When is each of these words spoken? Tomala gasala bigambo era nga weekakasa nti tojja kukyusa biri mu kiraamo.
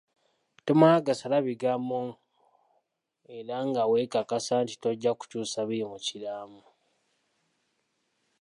Tomala 0.65 1.05
gasala 1.07 1.37
bigambo 1.47 1.99
era 3.37 3.57
nga 3.67 3.83
weekakasa 3.91 4.55
nti 4.63 4.75
tojja 4.83 5.11
kukyusa 5.19 5.59
biri 5.67 5.85
mu 5.91 5.97
kiraamo. 6.05 6.63